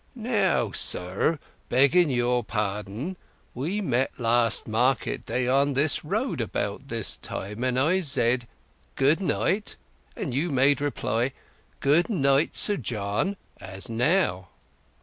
"Now, 0.15 0.71
sir, 0.71 1.37
begging 1.69 2.09
your 2.09 2.43
pardon; 2.43 3.17
we 3.53 3.81
met 3.81 4.09
last 4.19 4.67
market 4.67 5.27
day 5.27 5.47
on 5.47 5.73
this 5.73 6.03
road 6.03 6.41
about 6.41 6.87
this 6.87 7.17
time, 7.17 7.63
and 7.63 7.79
I 7.79 7.99
said 8.01 8.47
'Good 8.95 9.19
night,' 9.21 9.75
and 10.15 10.33
you 10.33 10.49
made 10.49 10.81
reply 10.81 11.33
'Good 11.81 12.09
night, 12.09 12.55
Sir 12.55 12.77
John,' 12.77 13.37
as 13.59 13.89
now." 13.91 14.47